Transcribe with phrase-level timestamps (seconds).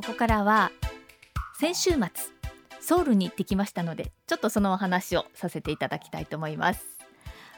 [0.00, 0.72] ここからは
[1.58, 2.00] 先週末
[2.80, 6.86] ソウルに行ってきましたのでちょっとそのお話をさせていただきたいと思います。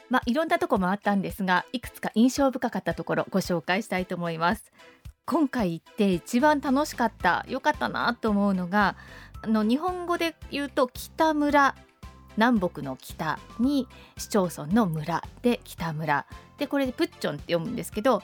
[0.09, 4.73] まあいろんなとこ回ったんですがいくつか印象深かったところご紹介したいと思います。
[5.25, 8.97] 今回行って一番楽しかった良かったなと思うのが
[9.41, 11.75] あの日本語で言うと北村
[12.35, 13.87] 南北の北に
[14.17, 16.25] 市町村の村で北村。
[16.57, 18.21] でこれでプッチョンって読むんですけど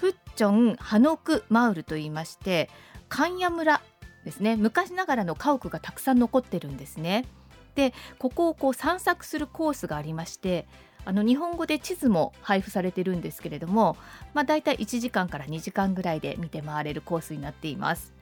[0.00, 2.68] プッチョンハノクマウルと言いまして
[3.10, 3.82] 関谷村
[4.24, 7.26] ですね昔ながらの家屋がたくさん残ってるんですね。
[7.74, 10.66] でここをこう散策するコースがありまして
[11.04, 13.96] あの日本語で地図も配布されてるんですけれども、
[14.34, 18.12] まあ、だいたい1時間から2時間ぐらいで見て回れるコースになっています。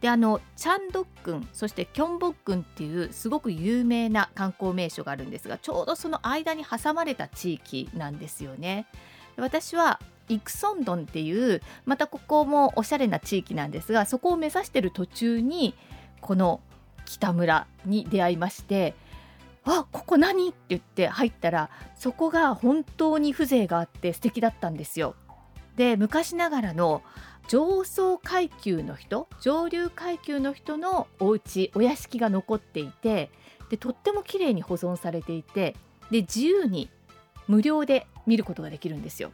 [0.00, 8.86] であのチャンドックンそしてキョンボックンっていうすごく有名な観光名所があるんですがちょうどその間に挟まれた地域なんですよね。
[9.36, 15.74] 私はイクソンドンっていうまたここもおしゃれな地域なんですがそこを目指してる途中に
[16.20, 16.60] この
[17.04, 18.94] 北村に出会いまして
[19.64, 25.14] あここ何って言って入ったらそこが本当に風情があって素敵だったんですよ。
[25.76, 27.02] で昔ながらの
[27.48, 33.30] 上層階級の人上流階級の人のお家お屋敷が残っていて
[33.70, 35.76] でとっても綺麗に保存されていて
[36.10, 36.90] で自由に
[37.48, 39.32] 無料で見ることができるんですよ。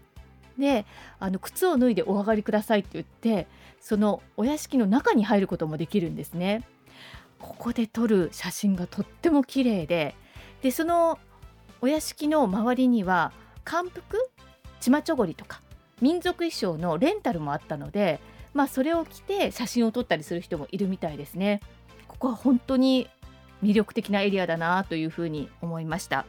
[0.59, 0.87] で
[1.20, 3.47] あの靴を脱いでお上がりくださいって言って
[3.81, 6.65] そのお屋敷の中に入ることもできるんですね。
[7.39, 10.17] ここで撮る写真がとっても綺麗で
[10.61, 11.19] でその
[11.81, 13.33] お屋敷の周りには
[13.65, 14.31] 漢服
[14.81, 15.62] チマチョゴリとか
[16.00, 18.20] 民族衣装のレンタルもあったので、
[18.55, 21.61] まあ、それを着て写真を撮ったりする人もいるみたいですね。
[22.06, 23.09] ここは本当に
[23.62, 26.27] 魅力的なエリアだなというふうに思いました。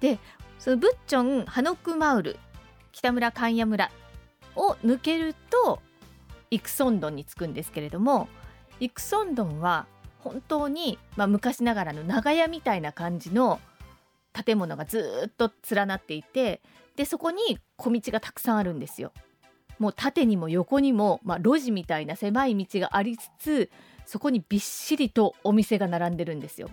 [0.00, 0.18] で
[0.58, 2.38] そのブッチョンハノクマウル
[2.96, 3.90] 北村関谷村
[4.56, 5.80] を抜けると
[6.50, 8.26] イクソンドンに着くんですけれども
[8.80, 9.86] イクソンドンは
[10.20, 13.60] 本当に、まあ、昔ながらの長屋みたいな感じの
[14.32, 16.62] 建物がずっと連なっていて
[16.96, 19.12] でそこに小道がたくさんあるんですよ。
[19.78, 23.70] もう縦にも横にも、まあ、路地みたいな狭い道がありつつ
[24.06, 26.70] そこにびっしりとお店が並んでるんですよ。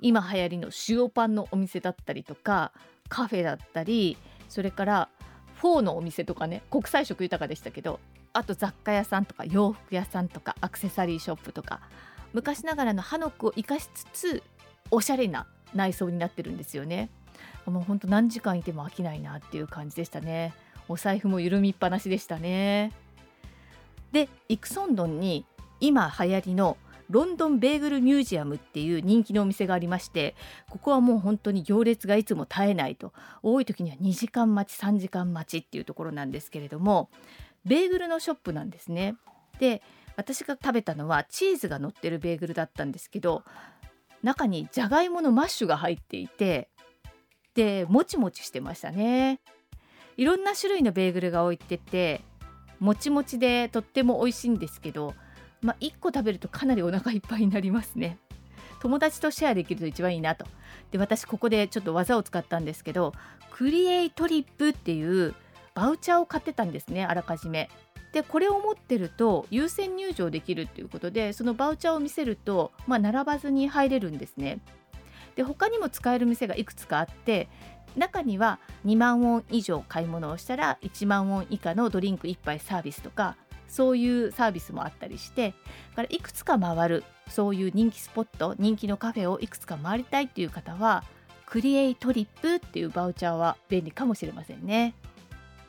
[0.00, 2.72] 今流行りの塩パンのお店だったりとか
[3.10, 4.16] カフェだったり
[4.48, 5.08] それから
[5.60, 8.00] フォーのお店とかね国際色豊かでしたけど
[8.32, 11.80] あと雑貨屋さんとか洋服屋さんとかアクセサリーショップとか
[12.32, 14.42] 昔ながらのハノックを生かしつつ
[14.90, 17.10] おしゃれな内装になってるんですよね。
[17.66, 20.54] もうほんと何時間いても飽きないなっていう感じでしたね。
[20.88, 22.92] お財布も緩みっぱなしでしたね。
[24.12, 25.44] でイクソンドンに
[25.78, 26.76] 今流行りの
[27.10, 30.34] ロンドンベーグルミュージアムっていう人気のお店がありまして
[30.70, 33.12] ここはもう本当に行列がいつも絶えないと
[33.42, 37.10] 多い時には2時間待ち3時間待ちっていうところなんですけれども
[37.64, 39.16] ベーグルのショップなんですね。
[39.58, 39.82] で
[40.16, 43.42] 私が食べたのはチーズが乗ってるベーグルだったんですけど
[44.22, 46.68] 中にじゃがいものマッシュが入っていて
[47.54, 49.40] でもちもちしてましたね
[50.16, 52.22] いろんな種類のベーグルが置いてて
[52.78, 55.14] もちもちでとっても美味しいんですけど
[55.62, 58.18] まあ、1個食べるとかなりお腹いっぱいになりますね。
[58.80, 60.46] 友達とシェアできると一番いいなと。
[60.90, 63.12] で私ここでちょっと技を使ったんですけど
[63.50, 65.34] クリエイトリップっていう
[65.74, 67.68] バウチャーを買ってたんですねあらかじめ。
[68.12, 74.58] でこれを持ってると優先入場できるっていうことでそのバウチャーを見せると、まあ、並ばずに入れるんですね。
[75.36, 77.48] で他にも使える店がいくつかあって
[77.96, 83.36] 中には2万ウォン以上買い物をしたら1万ウォン以下のドリンク1杯サービスとか
[83.70, 85.54] そういうサービスもあったりして
[85.94, 91.04] からいくつか回るそういう人気スポット人気のカフェをいくつか回りたいっていう方は
[91.46, 94.94] クリエイトリップっていうバウチャーは便利かもしれませんね。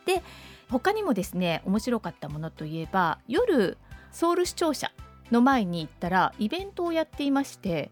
[0.06, 0.22] で
[0.70, 3.78] 他にもですね面白かったものといえば夜
[4.12, 4.92] ソウル視聴者
[5.32, 7.92] の前に行ったらイベントをやっていまして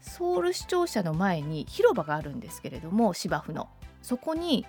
[0.00, 3.68] ソウル視聴者の前に広場があるんですけれども芝生の
[4.02, 4.66] そこに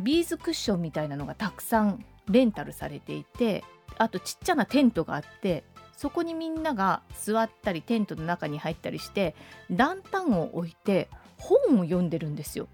[0.00, 3.62] ビーズクッションみたいなのがたくさんレンタルされていて
[3.98, 5.64] あとちっちゃなテントがあって
[5.96, 9.34] そこにみんなが座ったりテントの中に入ったりして
[9.70, 11.08] ランタンを置いて
[11.38, 12.68] 本を読んでるんですよ。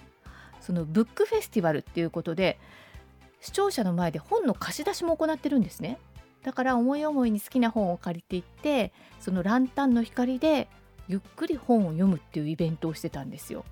[0.61, 2.59] そのブックフェスティバルっていうことで
[3.41, 5.99] 視聴者の前で本の貸し出しも行ってるんですね。
[6.43, 10.69] だから思い思いに好きな本を借りていってそのランタンの光で
[11.09, 13.65] ゆっくり本を読むっていうイベントをしてたんですよ。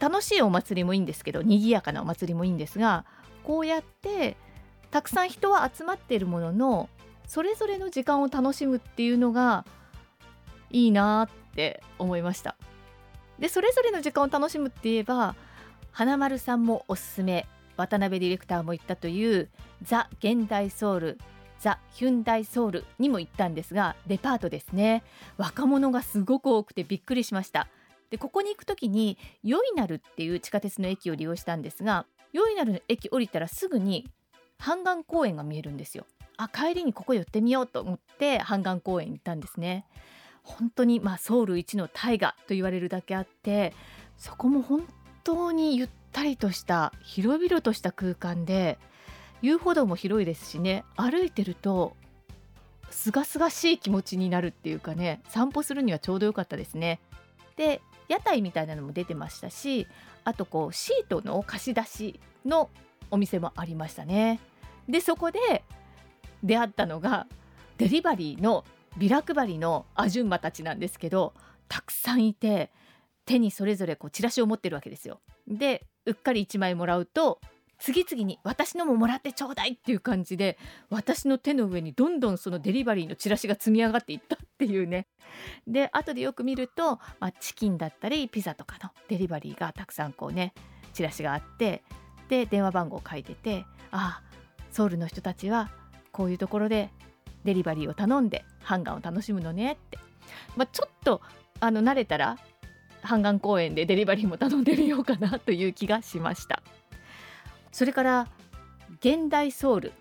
[0.00, 3.04] 楽しいお祭りもいいんですけど賑やかなお祭りもいいんですが
[3.44, 4.36] こうやって
[4.94, 6.88] たくさん人は集まっているものの
[7.26, 9.66] それぞれの時間を楽しむっていうのが
[10.70, 12.54] いいなって思いました。
[13.40, 15.34] でそれぞれの時間を楽しむって言えば
[15.90, 19.48] 花丸さんもおすすめ渡辺ディレクターも言ったという
[19.82, 21.18] ザ・現代ソウル
[21.58, 25.02] ザ・ヒュンダイ・ソウルにも行ったんですがデパートですね。
[25.36, 27.66] 若者がすごく多くてびっくりしました。
[28.10, 34.08] でここに行く時にヨイナルっていう地下鉄の駅を利用したんですがヨイナルの駅降りたらすぐに
[34.64, 36.06] 半岸公園が見えるんですよ
[36.38, 39.84] あ帰りにここ寄ってみようと思って半岸公園に行ったんですね
[40.42, 43.74] 本当にまあソウル一の大河と言われるだけあって
[44.16, 44.82] そこも本
[45.22, 48.78] 当にゆったりとした広々とした空間で
[49.42, 51.94] 遊歩道も広いですしね歩いてると
[52.88, 57.00] すがすがしい気持ちになるっていうかね散歩するにはちょうどよかったですね。
[57.56, 59.86] で屋台みたいなのも出てましたし
[60.24, 62.70] あとこうシートの貸し出しの
[63.10, 64.40] お店もありましたね。
[64.88, 65.64] でそこで
[66.42, 67.26] 出会ったのが
[67.78, 68.64] デリバリーの
[68.96, 71.34] ビラ配りのアジュンマたちなんですけど
[71.68, 72.70] たくさんいて
[73.26, 75.20] 手にそれぞれこうチラシを持ってるわけですよ。
[75.48, 77.40] でうっかり1枚もらうと
[77.78, 80.58] 次々に私のももらってちょうだいっていう感じで
[80.90, 85.08] 私の手の上にどんどんそのデリバリーのチラシが積み上がっていったっていうね
[85.66, 90.54] で後でよく見ると、まあ、チキンだったりピザとかのデリバリーがたくさんこうね
[90.92, 91.82] チラシがあって
[92.28, 94.33] で電話番号書いててああ
[94.74, 95.70] ソウルの人たちは
[96.10, 96.90] こういうところで
[97.44, 99.98] デリバリーを頼んでハンガンを楽しむのねって、
[100.56, 101.20] まあ、ちょっと
[101.60, 102.38] あの慣れたら
[103.02, 106.62] 半岸公園でデリバリーも頼んでみようかなという気がしました。
[107.70, 108.28] それから
[108.98, 109.92] 現代ソウル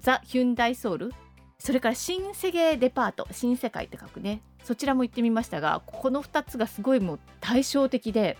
[0.00, 1.12] ザ・ヒュンダイソウル
[1.58, 4.40] それから新世界デパート新世界って書くね。
[4.64, 8.36] そちらも行ってみましたがこの2つがすごいもう対照的で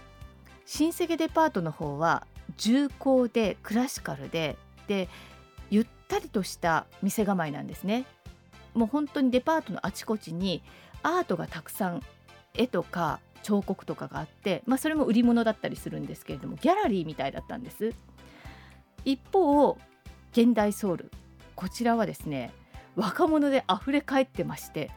[0.66, 2.26] 新世界デパートの方は
[2.56, 4.56] 重厚でクラシカルで
[4.88, 5.08] で
[6.10, 8.04] ったりとした店構えなんですね。
[8.74, 10.62] もう本当にデパートのあちこちに
[11.04, 12.02] アートがたくさん
[12.54, 17.94] 絵とか彫刻とかがあって、まあ、それも売り物だったりするんですけれどもギャラリーみたいだったんです。
[19.04, 19.78] 一方
[20.32, 21.10] 現代ソウル
[21.54, 22.52] こちらはですね
[22.96, 24.90] 若者で溢れ返ってまして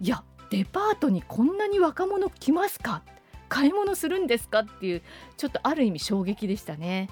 [0.00, 3.02] いやデパートにこんなに若者来ますか？
[3.48, 4.60] 買い物するんですか？
[4.60, 5.02] っていう
[5.36, 7.08] ちょっとある意味衝撃でしたね。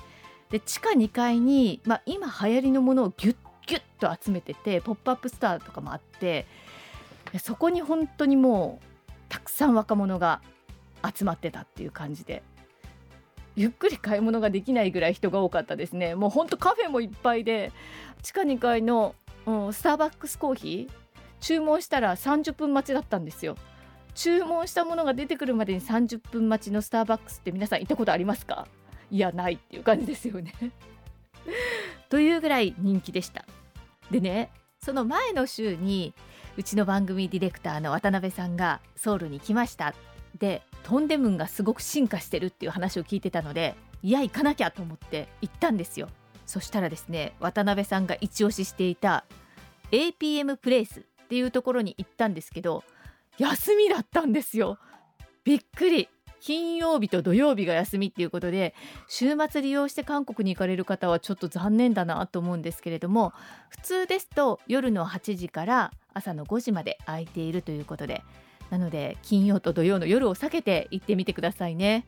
[0.50, 3.36] で地下2階に、まあ、今流行りのものをギュッ
[3.66, 6.46] ギュッと集めててポップアップスターとかもあって
[7.40, 10.42] そこに本当にもうたくさん若者が
[11.02, 12.42] 集まってたっていう感じで
[13.56, 16.14] ゆっくり買い物ができないぐらい人が多かったですね。
[16.16, 17.72] もうほんとカフェもいっぱいで
[18.22, 19.14] 地下2階の、
[19.46, 20.92] うん、スターバックスコーヒー
[21.40, 23.56] 注文したら30分待ちだったんですよ。
[24.14, 28.66] 注文したものが出てくるまでに30分待ちのスターバックスって皆さん行ったことありますか？
[29.14, 30.52] いやないっていう感じですよね。
[32.10, 33.44] というぐらい人気でした。
[34.10, 34.50] でね
[34.80, 36.12] その前の週に
[36.56, 39.94] うちの番組ディレクターの渡辺さんがソウルに来ました。
[40.36, 46.08] でトンデムンがすごく進化してるっていう話を聞いてたのでいや行かなきゃと思って行ったんですよ。
[46.44, 49.24] そしたらですね渡辺さんが一押ししていた
[49.92, 52.82] APM プレイスっていうところに行ったんですけど
[53.38, 54.76] 休みだったんですよ。
[55.44, 56.08] びっくり。
[56.44, 58.74] 金曜日と土曜日が休みっていうことで
[59.08, 63.32] 週末利用して韓国に行かれる方はちょっと残念だなと思うんですけれども
[63.70, 68.22] 普通ですと夜の8時から朝の5時まで空いているということで
[68.68, 72.06] なので金曜と土曜の夜を避けて行ってみてくださいね。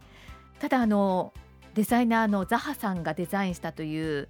[0.60, 1.32] ただあの
[1.72, 4.28] デザイナーのザハさんがデザインしたという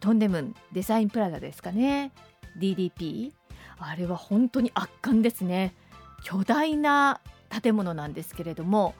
[0.00, 2.10] トンデムンデザインプラザですかね。
[2.58, 3.30] DDP
[3.78, 5.76] あれは本当に圧巻ですね。
[6.24, 7.20] 巨大な
[7.62, 8.96] 建物なんですけれども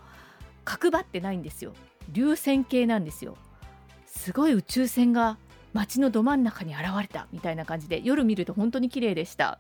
[0.64, 1.73] 角張ってないんですよ。
[2.12, 3.37] 流線形なんですよ。
[4.06, 5.38] すごい宇宙船が
[5.73, 9.59] 街のど真ん中に現れたみたいな感じで夜見ると本当に綺麗でした。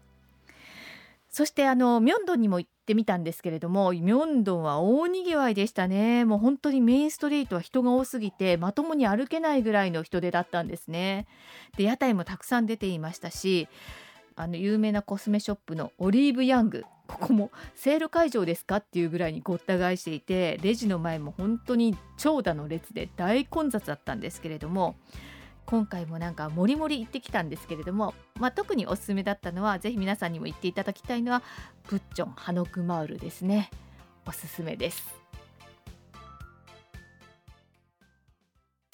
[1.28, 6.24] そしてあのミョンドンにも行ってみたんですけれどもミョンドンは大にぎわいでしたね。
[6.24, 11.26] もう本当にメインストリートは人が多すぎてまともに歩けないぐらいの人出だったんですね。
[11.76, 13.68] で屋台もたくさん出ていましたし
[14.36, 24.96] あの有名なコスメショップのオリーブヤングここもセール会場ですかっていうぐらいにごった返していてレジの前も本当に長蛇の列で大混雑だったんですけれども
[25.66, 31.42] 今回もなんかもりもり行ってきたんですけれども、まあ、特におすすめだったのはぜひ皆さんにも行っていただきたいのは
[31.84, 33.70] プッチョンハノクマウルですね。
[34.26, 35.23] おすすめです。